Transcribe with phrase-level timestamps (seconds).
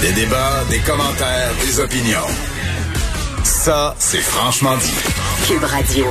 [0.00, 2.26] Des débats, des commentaires, des opinions.
[3.42, 4.94] Ça, c'est franchement dit.
[5.46, 6.04] Cube Radio.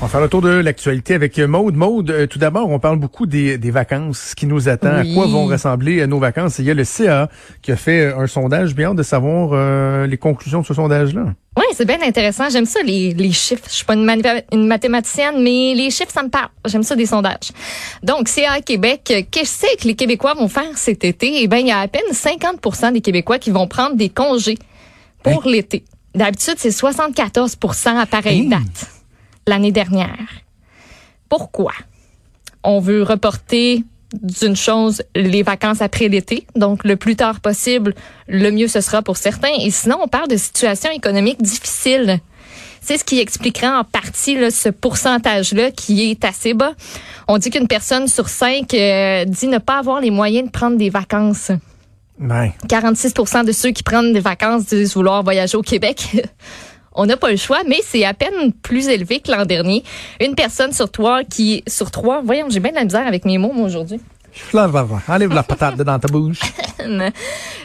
[0.00, 1.74] On va faire le tour de l'actualité avec Maude.
[1.74, 5.12] Maude, euh, tout d'abord, on parle beaucoup des, des vacances, ce qui nous attend, Oui.
[5.12, 6.60] à quoi vont ressembler euh, nos vacances.
[6.60, 7.30] Et il y a le CA
[7.62, 8.74] qui a fait euh, un sondage.
[8.74, 11.24] Bien hâte de savoir euh, les conclusions de ce sondage-là.
[11.56, 12.48] Oui, c'est bien intéressant.
[12.48, 13.64] J'aime ça, les, les chiffres.
[13.68, 16.48] Je suis pas une, mathématicienne, mais les chiffres, ça me parle.
[16.64, 17.52] J'aime ça, des sondages.
[18.02, 21.42] Donc, CA Québec, euh, qu'est-ce que les Québécois vont faire cet été?
[21.42, 24.58] Eh bien, il y a à peine 50% des Québécois qui vont prendre des congés
[25.22, 25.84] pour l'été.
[26.14, 28.48] D'habitude, c'est 74 à pareille Hey.
[28.48, 28.90] date
[29.46, 30.16] l'année dernière.
[31.28, 31.72] Pourquoi?
[32.64, 33.84] On veut reporter
[34.14, 37.94] d'une chose les vacances après l'été, donc le plus tard possible,
[38.28, 39.52] le mieux ce sera pour certains.
[39.60, 42.20] Et sinon, on parle de situations économiques difficiles.
[42.80, 46.72] C'est ce qui expliquera en partie là, ce pourcentage-là qui est assez bas.
[47.26, 50.76] On dit qu'une personne sur cinq euh, dit ne pas avoir les moyens de prendre
[50.76, 51.50] des vacances.
[52.20, 52.54] Ouais.
[52.68, 56.06] 46% de ceux qui prennent des vacances disent vouloir voyager au Québec.
[56.96, 59.84] On n'a pas le choix, mais c'est à peine plus élevé que l'an dernier.
[60.20, 63.36] Une personne sur trois qui, sur trois, voyons, j'ai bien de la misère avec mes
[63.38, 64.00] mots, moi, aujourd'hui.
[65.08, 66.40] Enlève la patate dans ta bouche.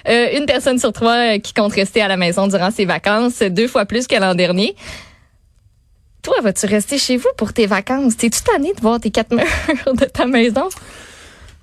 [0.10, 3.68] Euh, une personne sur trois qui compte rester à la maison durant ses vacances, deux
[3.68, 4.76] fois plus que l'an dernier.
[6.24, 8.18] Toi, vas-tu rester chez vous pour tes vacances?
[8.18, 10.70] T'es-tu tanné de voir tes quatre murs de ta maison?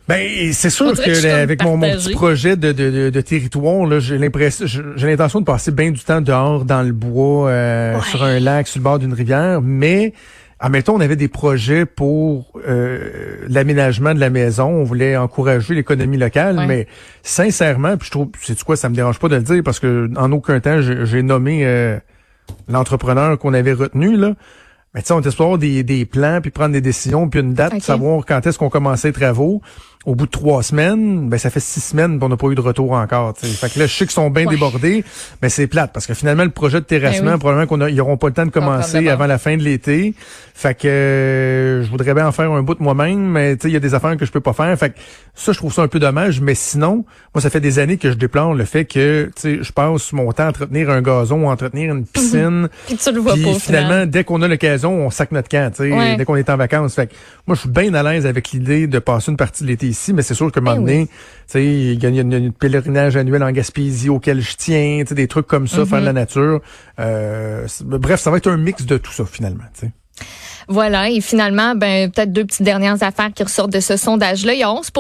[0.09, 4.17] Ben, c'est sûr que, avec mon, petit projet de, de, de, de territoire, là, j'ai
[4.17, 8.03] l'impression, j'ai l'intention de passer bien du temps dehors dans le bois, euh, Ouais.
[8.05, 10.15] sur un lac, sur le bord d'une rivière, mais
[10.61, 14.69] admettons, on avait des projets pour euh, l'aménagement de la maison.
[14.69, 16.67] On voulait encourager l'économie locale, Ouais.
[16.67, 16.87] mais
[17.23, 20.09] sincèrement, puis je trouve, c'est quoi, ça me dérange pas de le dire parce que
[20.17, 21.99] en aucun temps j'ai nommé euh,
[22.69, 24.33] l'entrepreneur qu'on avait retenu là.
[24.95, 27.53] Mais tu sais, on était avoir des, des plans, puis prendre des décisions, puis une
[27.53, 29.61] date, savoir quand est-ce qu'on commençait les travaux.
[30.07, 32.61] Au bout de trois semaines, ben ça fait six semaines qu'on n'a pas eu de
[32.61, 33.35] retour encore.
[33.35, 33.53] tu sais.
[33.53, 34.55] Fait que là, je sais qu'ils sont bien Ouais.
[34.55, 35.05] débordés,
[35.43, 37.39] mais c'est plate parce que finalement, le projet de terrassement, Ben oui.
[37.41, 40.15] probablement qu'on n'auront pas le temps de commencer avant la fin de l'été.
[40.55, 43.69] Fait que euh, je voudrais bien en faire un bout de moi-même, mais tu sais,
[43.69, 44.77] il y a des affaires que je peux pas faire.
[44.79, 44.99] Fait que
[45.35, 46.41] ça, je trouve ça un peu dommage.
[46.41, 47.05] Mais sinon,
[47.35, 50.13] moi, ça fait des années que je déplore le fait que tu sais, je passe
[50.13, 52.69] mon temps à entretenir un gazon ou à entretenir une piscine.
[52.87, 53.55] Puis tu le vois Puis pas.
[53.55, 54.11] finalement, final.
[54.11, 56.17] dès qu'on a l'occasion, on sac notre camp, tu sais, Ouais.
[56.17, 56.95] dès qu'on est en vacances.
[56.95, 57.13] Fait que
[57.47, 60.13] moi, je suis bien à l'aise avec l'idée de passer une partie de l'été ici,
[60.13, 61.13] mais c'est sûr qu'à un moment Ben donné, tu
[61.47, 65.15] sais, il y a une, une pèlerinage annuel en Gaspésie auquel je tiens, tu sais,
[65.15, 66.61] des trucs comme ça, faire de la nature.
[66.99, 69.93] Euh, bref, ça va être un mix de tout ça, finalement, tu sais.
[70.71, 74.53] Voilà, et finalement, ben peut-être deux petites dernières affaires qui ressortent de ce sondage-là.
[74.53, 74.91] Il y a 11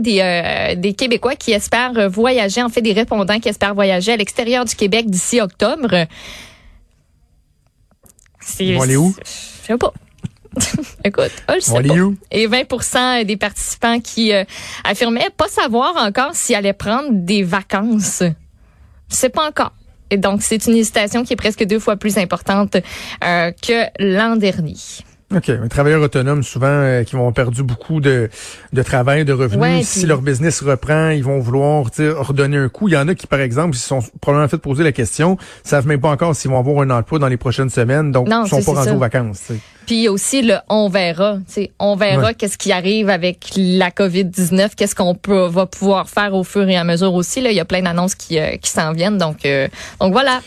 [0.00, 4.16] des, euh, des Québécois qui espèrent voyager, en fait des répondants qui espèrent voyager à
[4.16, 6.06] l'extérieur du Québec d'ici octobre.
[8.58, 9.14] Ils vont aller où?
[9.18, 9.92] Je sais pas.
[11.04, 11.94] Écoute, je sais On va aller pas.
[11.94, 12.16] où?
[12.30, 14.44] Et 20% des participants qui euh,
[14.84, 18.22] affirmaient pas savoir encore s'ils allaient prendre des vacances.
[19.10, 19.72] Je sais pas encore.
[20.10, 22.76] Et donc, c'est une hésitation qui est presque deux fois plus importante
[23.24, 24.76] euh, que l'an dernier.
[25.34, 25.48] OK.
[25.48, 28.30] Les travailleurs autonomes, souvent, euh, qui vont perdu beaucoup de,
[28.72, 29.60] de travail, de revenus.
[29.60, 32.88] Ouais, si puis- leur business reprend, ils vont vouloir redonner un coup.
[32.88, 35.36] Il y en a qui, par exemple, ils se sont probablement fait poser la question,
[35.64, 38.48] savent même pas encore s'ils vont avoir un emploi dans les prochaines semaines, donc ils
[38.48, 38.94] sont pas rendus ça.
[38.94, 39.40] aux vacances.
[39.46, 39.60] tu sais.
[39.86, 41.38] Puis aussi le on verra.
[41.78, 42.34] On verra Ouais.
[42.34, 46.76] qu'est-ce qui arrive avec la COVID-19, qu'est-ce qu'on peut va pouvoir faire au fur et
[46.76, 47.40] à mesure aussi.
[47.42, 49.16] Là, il y a plein d'annonces qui, euh, qui s'en viennent.
[49.18, 49.68] Donc, euh,
[50.00, 50.40] donc voilà.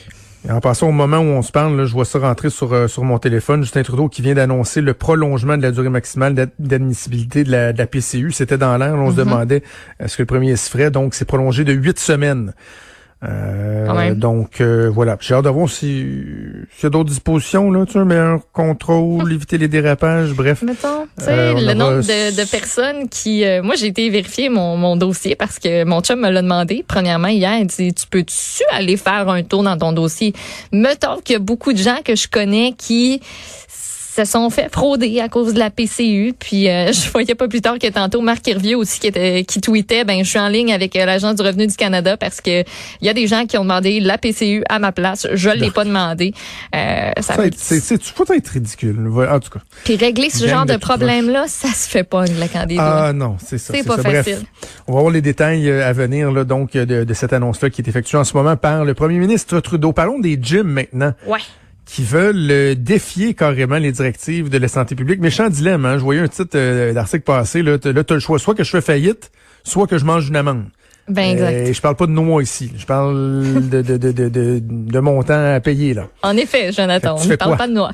[0.50, 2.88] En passant au moment où on se parle, là, je vois ça rentrer sur, euh,
[2.88, 3.62] sur mon téléphone.
[3.62, 7.74] Justin Trudeau qui vient d'annoncer le prolongement de la durée maximale d'ad- d'admissibilité de la,
[7.74, 8.31] de la PCU.
[8.31, 8.96] C'était dans l'air.
[8.96, 9.18] On se Mm-hmm.
[9.19, 9.63] demandait
[10.00, 10.90] est-ce que le premier se ferait.
[10.90, 12.53] Donc, c'est prolongé de huit semaines.
[13.24, 15.16] Euh, donc euh, voilà.
[15.20, 16.06] J'ai hâte de voir si-
[16.76, 20.64] s'il y a d'autres dispositions, là, tu sais, un meilleur contrôle, éviter les dérapages, bref.
[20.64, 23.46] Mettons, tu sais, Euh, le nombre de, de personnes qui...
[23.46, 26.84] euh, moi, j'ai été vérifier mon, mon dossier parce que mon chum me l'a demandé.
[26.88, 30.34] Premièrement, hier, il dit, tu peux-tu aller faire un tour dans ton dossier?
[30.72, 33.22] Mettons qu'il y a beaucoup de gens que je connais qui
[34.26, 36.34] se sont fait frauder à cause de la PCU.
[36.38, 39.62] Puis euh, je voyais pas plus tard que tantôt Marc Hervieux aussi qui était qui
[39.62, 42.62] tweetait ben je suis en ligne avec euh, l'agence du revenu du Canada parce que
[42.62, 45.72] il y a des gens qui ont demandé la PCU à ma place, je l'ai
[45.72, 46.34] pas demandé.
[46.76, 47.82] Euh, ça Ça, peut- c'est,
[48.14, 48.97] peux être ridicule.
[49.29, 49.59] En tout cas.
[49.84, 52.84] puis régler ce genre de problème là, ça se fait pas des doigts.
[53.08, 53.73] Ah non, c'est ça.
[53.76, 54.03] C'est pas ça.
[54.03, 54.46] Bref, facile.
[54.88, 57.70] on va voir les détails euh, à venir là, donc euh, de, de cette annonce-là
[57.70, 59.94] qui est effectuée en ce moment par le premier ministre Trudeau.
[59.94, 61.14] Parlons des gyms maintenant.
[61.26, 61.40] Ouais.
[61.86, 65.20] Qui veulent euh, défier carrément les directives de la santé publique.
[65.20, 65.98] Méchant dilemme, hein?
[65.98, 68.70] Je voyais un titre euh, d'article passé, là, là, t'as le choix, soit que je
[68.70, 69.32] fais faillite,
[69.64, 70.66] soit que je mange une amende.
[71.11, 71.53] Ben exact.
[71.69, 72.72] Euh, je parle pas de noix ici.
[72.78, 76.08] Je parle de, de, de, de, de, de montant à payer, là.
[76.23, 77.58] En effet, Jonathan, on ne parle quoi?
[77.58, 77.91] pas de noix.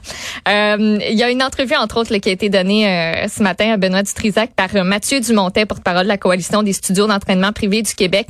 [0.47, 3.41] Euh, Il y a une entrevue, entre autres, là, qui a été donnée euh, ce
[3.43, 7.51] matin à Benoît Dutrisac par euh, Mathieu Dumontet, porte-parole de la Coalition des studios d'entraînement
[7.51, 8.27] privés du Québec,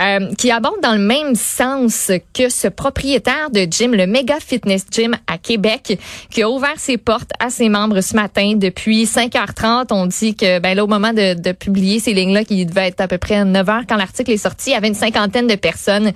[0.00, 4.84] euh, qui aborde dans le même sens que ce propriétaire de gym, le Mega Fitness
[4.90, 5.98] Gym à Québec,
[6.30, 9.86] qui a ouvert ses portes à ses membres ce matin depuis 5h30.
[9.90, 13.00] On dit que ben là, au moment de, de publier ces lignes-là, qui devait être
[13.00, 16.12] à peu près 9h quand l'article est sorti, il y avait une cinquantaine de personnes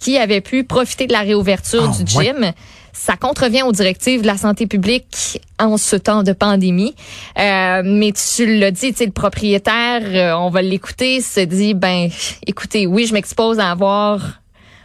[0.00, 2.24] qui avaient pu profiter de la réouverture Ah, du ouais.
[2.26, 2.52] gym.
[2.92, 6.94] Ça contrevient aux directives de la santé publique en ce temps de pandémie.
[7.38, 11.74] Euh, mais tu l'as dit, tu sais, le propriétaire, euh, on va l'écouter, se dit,
[11.74, 12.08] ben,
[12.46, 14.40] écoutez, oui, je m'expose à avoir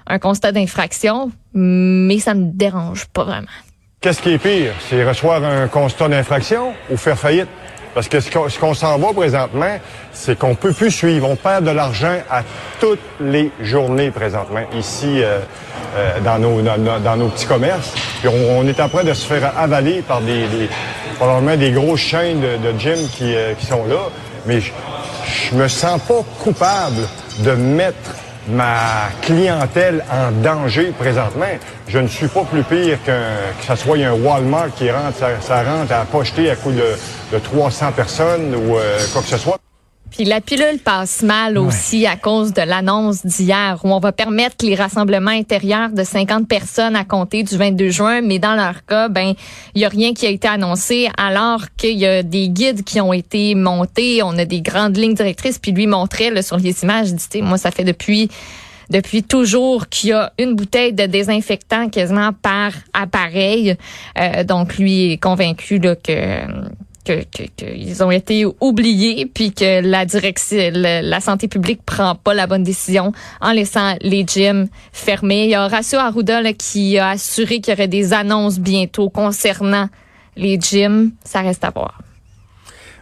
[0.05, 3.47] un constat d'infraction, mais ça me dérange pas vraiment.
[4.01, 4.73] Qu'est-ce qui est pire?
[4.89, 7.47] C'est recevoir un constat d'infraction ou faire faillite?
[7.93, 9.77] Parce que ce qu'on s'en va présentement,
[10.13, 11.29] c'est qu'on peut plus suivre.
[11.29, 12.41] On perd de l'argent à
[12.79, 15.39] toutes les journées présentement ici euh,
[15.95, 17.91] euh, dans, nos, dans, dans nos petits commerces.
[18.19, 20.69] Puis on, on est en train de se faire avaler par des, des
[21.17, 24.09] probablement des grosses chaînes de, de gym qui, euh, qui sont là.
[24.47, 24.71] Mais je,
[25.51, 27.07] je me sens pas coupable
[27.39, 28.15] de mettre
[28.49, 31.45] ma clientèle en danger présentement.
[31.87, 33.21] Je ne suis pas plus pire qu'un
[33.59, 36.83] que ce soit un Walmart qui rentre, ça, ça rentre à pocheter à coup de,
[37.33, 39.59] de 300 personnes ou euh, quoi que ce soit.
[40.11, 44.57] Puis la pilule passe mal aussi à cause de l'annonce d'hier où on va permettre
[44.63, 49.09] les rassemblements intérieurs de 50 personnes à compter du 22 juin, mais dans leur cas,
[49.09, 49.33] ben
[49.73, 53.01] il y a rien qui a été annoncé alors qu'il y a des guides qui
[53.01, 56.83] ont été montés, on a des grandes lignes directrices puis lui montrait là, sur les
[56.83, 58.29] images, il dit Tu sais, moi ça fait depuis
[58.91, 63.75] depuis toujours qu'il y a une bouteille de désinfectant quasiment par appareil.
[64.19, 66.43] Euh, donc lui est convaincu là, que
[67.05, 71.81] que, que, que ils ont été oubliés puis que la direction la, la santé publique
[71.85, 73.11] prend pas la bonne décision
[73.41, 75.45] en laissant les gyms fermés.
[75.45, 79.09] Il y a Horacio Arruda là, qui a assuré qu'il y aurait des annonces bientôt
[79.09, 79.89] concernant
[80.37, 81.11] les gyms.
[81.23, 81.99] Ça reste à voir.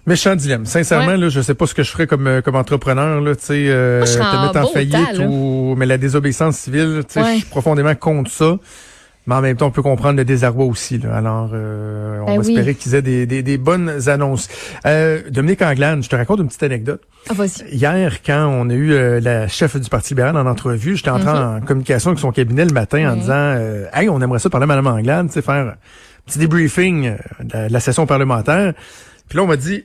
[0.08, 0.66] Méchant dilemme.
[0.66, 1.18] Sincèrement, Ouais.
[1.18, 3.54] là, je sais pas ce que je ferais comme, euh, comme entrepreneur, là, tu sais,
[3.68, 7.22] euh, Moi, je serais te mettre en faillite ou, mais la désobéissance civile, tu sais,
[7.22, 7.34] Ouais.
[7.34, 8.58] je suis profondément contre ça.
[9.28, 10.98] Mais en même temps, on peut comprendre le désarroi aussi.
[10.98, 11.16] Là.
[11.16, 12.54] Alors, euh, on Ben va oui.
[12.54, 14.48] espérer qu'ils aient des, des, des bonnes annonces.
[14.88, 17.02] Euh, Dominique Anglade, je te raconte une petite anecdote.
[17.30, 17.70] Ah, vas-y.
[17.72, 21.30] Hier, quand on a eu euh, la chef du Parti libéral en entrevue, j'étais entré
[21.30, 24.64] en communication avec son cabinet le matin en disant euh, Hey, on aimerait ça parler
[24.64, 25.74] à Mme Anglade, tu sais, faire un
[26.26, 28.74] petit débriefing euh, de la, de la session parlementaire.
[29.30, 29.84] Puis là, on m'a dit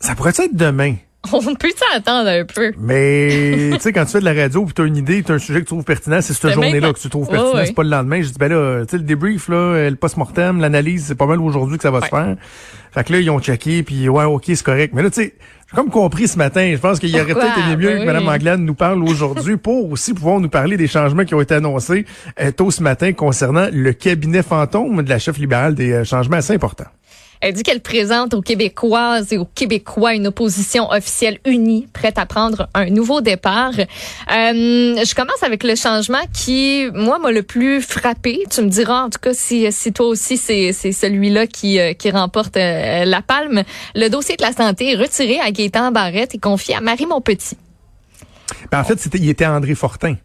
[0.00, 0.96] Ça pourrait être demain.
[1.32, 2.72] On peut s'attendre un peu.
[2.78, 5.32] Mais tu sais, quand tu fais de la radio, puis tu as une idée, tu
[5.32, 7.74] as un sujet que tu trouves pertinent, c'est cette journée-là que tu trouves pertinent, c'est
[7.74, 8.22] pas le lendemain.
[8.22, 11.40] Je dis, ben là, tu sais, le débrief, là, le post-mortem, l'analyse, c'est pas mal
[11.40, 12.36] aujourd'hui que ça va se faire.
[12.92, 14.92] Fait que là, ils ont checké, puis ouais, ok, c'est correct.
[14.94, 15.34] Mais là, tu sais,
[15.68, 17.50] j'ai comme compris ce matin, je pense qu'il aurait Pourquoi?
[17.50, 18.04] peut-être aimé mieux que.
[18.04, 21.54] Mme Anglade nous parle aujourd'hui pour aussi pouvoir nous parler des changements qui ont été
[21.54, 22.04] annoncés
[22.40, 26.36] euh, tôt ce matin concernant le cabinet fantôme de la chef libérale, des euh, changements
[26.36, 26.86] assez importants.
[27.40, 32.26] Elle dit qu'elle présente aux Québécoises et aux Québécois une opposition officielle unie, prête à
[32.26, 33.72] prendre un nouveau départ.
[33.78, 33.84] Euh,
[34.28, 38.44] je commence avec le changement qui, moi, m'a le plus frappé.
[38.50, 41.92] Tu me diras, en tout cas, si, si toi aussi, c'est c'est celui-là qui, euh,
[41.92, 43.62] qui remporte euh, la palme.
[43.94, 47.56] Le dossier de la santé est retiré à Gaétan Barrette et confié à Marie Montpetit.
[48.70, 50.16] Ben, en fait, il était André Fortin.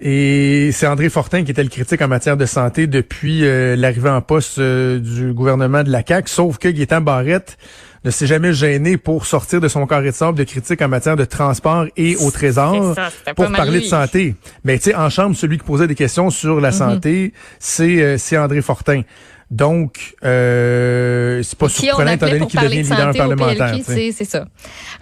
[0.00, 4.10] Et c'est André Fortin qui était le critique en matière de santé depuis euh, l'arrivée
[4.10, 7.56] en poste euh, du gouvernement de la CAQ, sauf que Gaétan Barrette
[8.04, 11.16] ne s'est jamais gêné pour sortir de son carré de sable de critique en matière
[11.16, 14.36] de transport et au trésor ça, pour parler de santé.
[14.64, 18.18] Mais tu sais, en chambre, celui qui posait des questions sur la santé, c'est euh,
[18.18, 19.02] c'est André Fortin.
[19.50, 23.76] Donc, euh, c'est pas qui surprenant étant donné qu'il devient de leader parlementaire.
[23.84, 24.46] C'est ça.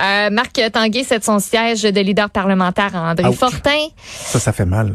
[0.03, 3.37] Euh, Marc Tanguay cède son siège de leader parlementaire à André Ouch.
[3.37, 3.89] Fortin.
[4.05, 4.93] Ça, ça fait mal.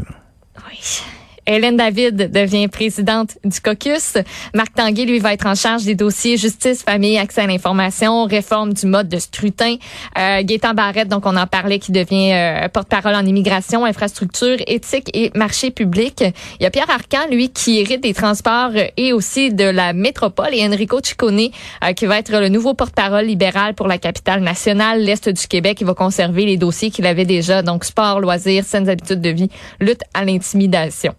[0.69, 1.01] Oui.
[1.49, 4.17] Hélène David devient présidente du caucus.
[4.53, 8.73] Marc Tanguay, lui, va être en charge des dossiers justice, famille, accès à l'information, réforme
[8.73, 9.77] du mode de scrutin.
[10.19, 10.43] Euh,
[10.75, 15.71] Barrette, donc on en parlait, qui devient euh, porte-parole en immigration, infrastructure, éthique et marché
[15.71, 16.23] public.
[16.59, 20.53] Il y a Pierre Arcan, lui, qui hérite des transports et aussi de la métropole,
[20.53, 21.49] et Enrico Ciccone,
[21.83, 25.79] euh, qui va être le nouveau porte-parole libéral pour la capitale nationale, l'Est du Québec.
[25.81, 29.49] Il va conserver les dossiers qu'il avait déjà, donc sport, loisirs, saines habitudes de vie,
[29.79, 31.15] lutte à l'intimidation.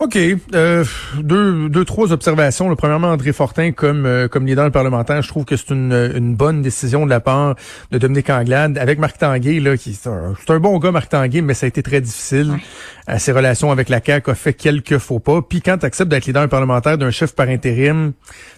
[0.00, 0.16] OK.
[0.16, 0.82] Euh,
[1.18, 2.70] deux, deux, trois observations.
[2.70, 6.34] Le premièrement, André Fortin, comme euh, comme leader parlementaire, je trouve que c'est une, une
[6.34, 7.54] bonne décision de la part
[7.90, 11.42] de Dominique Anglade avec Marc Tanguay, là, qui c'est un, un, bon gars, Marc Tanguay,
[11.42, 12.50] mais ça a été très difficile.
[13.08, 13.18] Ouais.
[13.18, 15.42] ses relations avec la CAQ a fait quelques faux pas.
[15.42, 18.14] Puis quand tu acceptes d'être leader parlementaire d'un chef par intérim,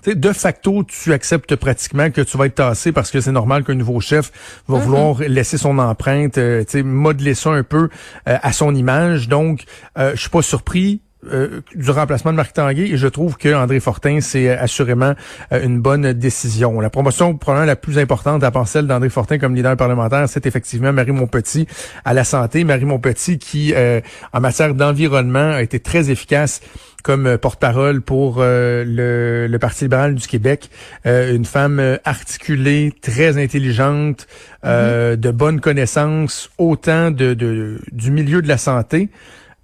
[0.06, 3.74] de facto, tu acceptes pratiquement que tu vas être tassé parce que c'est normal qu'un
[3.74, 4.30] nouveau chef
[4.68, 4.84] va mm -hmm.
[4.84, 7.88] vouloir laisser son empreinte, euh, modeler ça un peu
[8.28, 9.28] euh, à son image.
[9.28, 9.64] Donc,
[9.98, 13.54] euh, je suis pas surpris euh, du remplacement de Marc Tanguay et je trouve que
[13.54, 15.14] André Fortin c'est assurément
[15.52, 16.80] euh, une bonne décision.
[16.80, 20.46] La promotion probablement la plus importante à part celle d'André Fortin comme leader parlementaire, c'est
[20.46, 21.68] effectivement Marie Montpetit
[22.04, 22.64] à la santé.
[22.64, 24.00] Marie Montpetit qui euh,
[24.32, 26.60] en matière d'environnement a été très efficace
[27.04, 30.70] comme porte-parole pour le, le, Parti libéral du Québec.
[31.04, 34.28] une femme articulée, très intelligente,
[34.64, 35.16] mm-hmm.
[35.16, 39.08] de bonnes connaissances, autant de, de, du milieu de la santé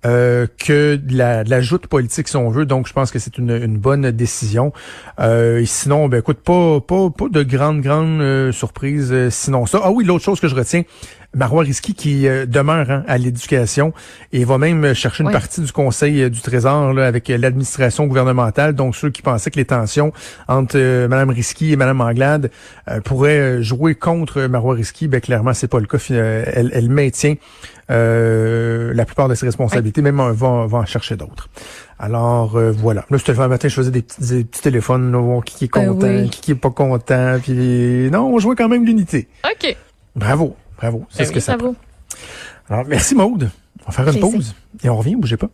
[0.06, 2.66] euh, que de la, de la joute politique si on veut.
[2.66, 4.72] Donc je pense que c'est une, une, bonne décision.
[5.18, 9.66] Euh, et sinon, ben écoute, pas pas pas de grande grande euh, surprise euh, sinon
[9.66, 9.80] ça.
[9.82, 10.82] Ah oui, l'autre chose que je retiens,
[11.34, 13.92] Marois Risky qui euh, demeure hein, à l'éducation
[14.32, 15.32] et va même chercher une Oui.
[15.32, 18.74] partie du Conseil du Trésor là, avec l'administration gouvernementale.
[18.74, 20.12] Donc ceux qui pensaient que les tensions
[20.48, 22.50] entre euh, Madame Risky et Madame Anglade
[22.90, 25.98] euh, pourraient euh, jouer contre Marois Risky, ben clairement c'est pas le cas.
[26.10, 27.34] Euh, Elle, elle maintient
[27.90, 31.48] euh, la plupart de ses responsabilités, même euh, va, va en chercher d'autres.
[31.98, 33.04] Alors euh, voilà.
[33.10, 35.72] Là, c'était le matin, je faisais des petits, des petits téléphones, là, voir qui, est
[35.72, 36.30] Ben content, oui.
[36.30, 37.38] qui, qui est pas content.
[37.42, 39.28] Puis non, on jouait quand même l'unité.
[39.44, 39.76] OK.
[40.16, 41.04] Bravo, bravo.
[41.10, 41.52] C'est Ben ce oui, que ça.
[41.52, 41.76] ça vaut.
[42.70, 43.50] Alors merci Maude.
[43.86, 45.16] On va faire une pause et on revient.
[45.16, 45.48] Bougez pas.